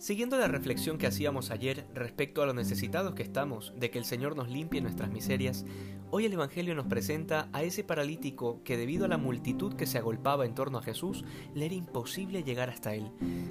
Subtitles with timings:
[0.00, 4.06] Siguiendo la reflexión que hacíamos ayer respecto a lo necesitados que estamos de que el
[4.06, 5.66] Señor nos limpie nuestras miserias,
[6.10, 9.98] hoy el Evangelio nos presenta a ese paralítico que debido a la multitud que se
[9.98, 11.22] agolpaba en torno a Jesús,
[11.54, 13.10] le era imposible llegar hasta él.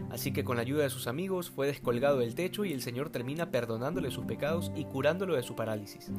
[0.10, 3.12] Así que con la ayuda de sus amigos fue descolgado del techo y el Señor
[3.12, 6.12] termina perdonándole sus pecados y curándolo de su parálisis.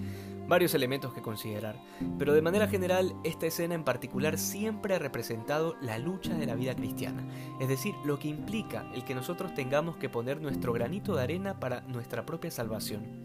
[0.46, 1.82] Varios elementos que considerar,
[2.20, 6.54] pero de manera general esta escena en particular siempre ha representado la lucha de la
[6.54, 7.26] vida cristiana,
[7.60, 11.58] es decir, lo que implica el que nosotros tengamos que poner nuestro granito de arena
[11.58, 13.22] para nuestra propia salvación.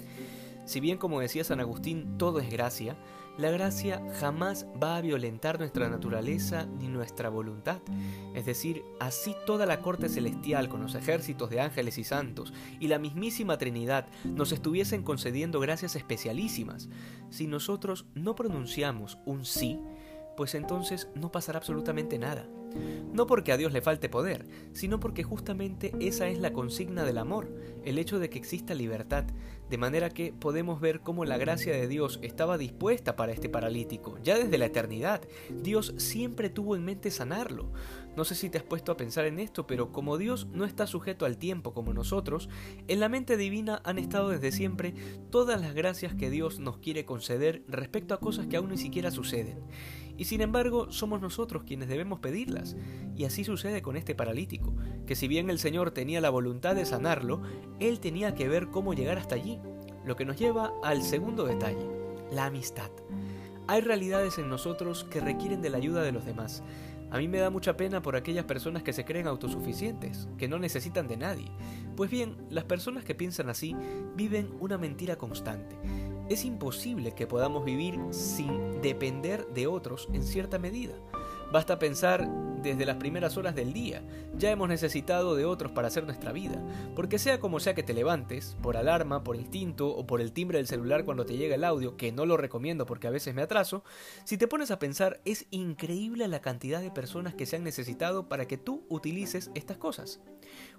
[0.63, 2.95] Si bien, como decía San Agustín, todo es gracia,
[3.38, 7.81] la gracia jamás va a violentar nuestra naturaleza ni nuestra voluntad.
[8.34, 12.88] Es decir, así toda la corte celestial con los ejércitos de ángeles y santos y
[12.88, 16.88] la mismísima Trinidad nos estuviesen concediendo gracias especialísimas,
[17.30, 19.81] si nosotros no pronunciamos un sí,
[20.38, 22.48] pues entonces no pasará absolutamente nada.
[23.14, 27.17] No porque a Dios le falte poder, sino porque justamente esa es la consigna del
[27.17, 27.50] amor,
[27.84, 29.26] el hecho de que exista libertad,
[29.70, 34.17] de manera que podemos ver cómo la gracia de Dios estaba dispuesta para este paralítico,
[34.23, 35.22] ya desde la eternidad.
[35.50, 37.72] Dios siempre tuvo en mente sanarlo.
[38.16, 40.88] No sé si te has puesto a pensar en esto, pero como Dios no está
[40.88, 42.50] sujeto al tiempo como nosotros,
[42.88, 44.94] en la mente divina han estado desde siempre
[45.32, 49.12] todas las gracias que Dios nos quiere conceder respecto a cosas que aún ni siquiera
[49.12, 49.60] suceden.
[50.17, 52.64] Y sin embargo, somos nosotros quienes debemos pedirlas.
[53.16, 54.73] Y así sucede con este paralítico,
[55.05, 57.41] que si bien el Señor tenía la voluntad de sanarlo,
[57.80, 59.59] Él tenía que ver cómo llegar hasta allí.
[60.05, 61.88] Lo que nos lleva al segundo detalle,
[62.31, 62.91] la amistad.
[63.67, 66.61] Hay realidades en nosotros que requieren de la ayuda de los demás.
[67.11, 70.59] A mí me da mucha pena por aquellas personas que se creen autosuficientes, que no
[70.59, 71.49] necesitan de nadie.
[71.95, 73.75] Pues bien, las personas que piensan así
[74.16, 75.77] viven una mentira constante.
[76.30, 80.93] Es imposible que podamos vivir sin depender de otros en cierta medida.
[81.52, 82.28] Basta pensar
[82.66, 84.02] desde las primeras horas del día.
[84.38, 86.62] Ya hemos necesitado de otros para hacer nuestra vida.
[86.96, 90.58] Porque sea como sea que te levantes, por alarma, por instinto o por el timbre
[90.58, 93.44] del celular cuando te llega el audio, que no lo recomiendo porque a veces me
[93.44, 93.84] atraso,
[94.23, 98.28] si te pones a pensar es increíble la cantidad de personas que se han necesitado
[98.28, 100.20] para que tú utilices estas cosas.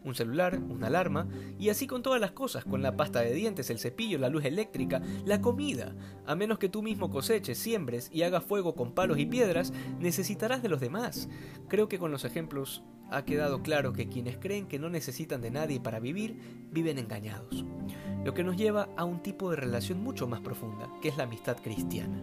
[0.04, 1.28] Un celular, una alarma,
[1.58, 4.44] y así con todas las cosas, con la pasta de dientes, el cepillo, la luz
[4.44, 5.94] eléctrica, la comida.
[6.26, 10.55] A menos que tú mismo coseches, siembres y hagas fuego con palos y piedras, necesitarás
[10.62, 11.28] de los demás.
[11.68, 15.50] Creo que con los ejemplos ha quedado claro que quienes creen que no necesitan de
[15.50, 17.64] nadie para vivir, viven engañados.
[18.24, 21.24] Lo que nos lleva a un tipo de relación mucho más profunda, que es la
[21.24, 22.20] amistad cristiana.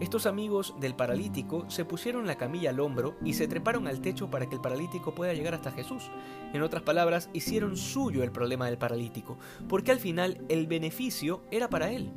[0.00, 4.28] Estos amigos del paralítico se pusieron la camilla al hombro y se treparon al techo
[4.28, 6.10] para que el paralítico pueda llegar hasta Jesús.
[6.52, 9.38] En otras palabras, hicieron suyo el problema del paralítico,
[9.68, 12.12] porque al final el beneficio era para él.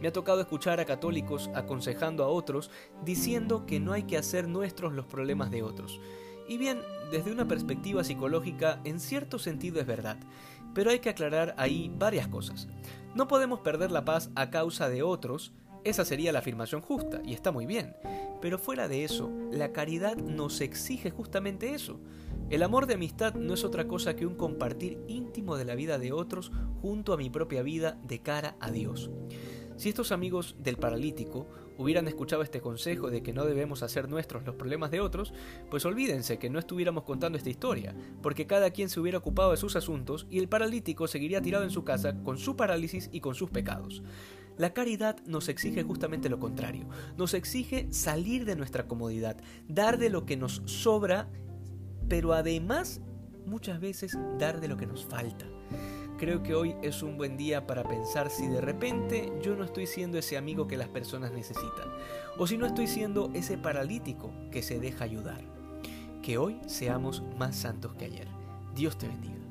[0.00, 2.70] Me ha tocado escuchar a católicos aconsejando a otros
[3.04, 6.00] diciendo que no hay que hacer nuestros los problemas de otros.
[6.48, 6.80] Y bien,
[7.10, 10.18] desde una perspectiva psicológica, en cierto sentido es verdad,
[10.74, 12.68] pero hay que aclarar ahí varias cosas.
[13.14, 15.52] No podemos perder la paz a causa de otros,
[15.84, 17.96] esa sería la afirmación justa, y está muy bien.
[18.40, 21.98] Pero fuera de eso, la caridad nos exige justamente eso.
[22.50, 25.98] El amor de amistad no es otra cosa que un compartir íntimo de la vida
[25.98, 26.52] de otros
[26.82, 29.10] junto a mi propia vida de cara a Dios.
[29.76, 31.46] Si estos amigos del paralítico
[31.78, 35.34] hubieran escuchado este consejo de que no debemos hacer nuestros los problemas de otros,
[35.70, 39.58] pues olvídense que no estuviéramos contando esta historia, porque cada quien se hubiera ocupado de
[39.58, 43.34] sus asuntos y el paralítico seguiría tirado en su casa con su parálisis y con
[43.34, 44.02] sus pecados.
[44.56, 46.88] La caridad nos exige justamente lo contrario,
[47.18, 49.36] nos exige salir de nuestra comodidad,
[49.68, 51.28] dar de lo que nos sobra,
[52.08, 53.02] pero además
[53.44, 55.46] muchas veces dar de lo que nos falta.
[56.18, 59.86] Creo que hoy es un buen día para pensar si de repente yo no estoy
[59.86, 61.90] siendo ese amigo que las personas necesitan,
[62.38, 65.42] o si no estoy siendo ese paralítico que se deja ayudar.
[66.22, 68.28] Que hoy seamos más santos que ayer.
[68.74, 69.45] Dios te bendiga.